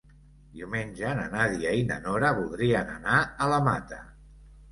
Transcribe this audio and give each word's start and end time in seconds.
Diumenge 0.53 1.11
na 1.19 1.25
Nàdia 1.33 1.73
i 1.81 1.83
na 1.91 1.99
Nora 2.07 2.31
voldrien 2.39 2.89
anar 2.95 3.19
a 3.47 3.51
la 3.53 3.59
Mata. 3.67 4.01